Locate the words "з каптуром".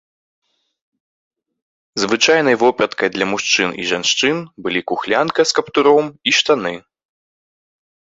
5.51-6.05